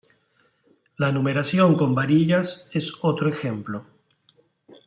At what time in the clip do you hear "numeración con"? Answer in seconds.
1.11-1.93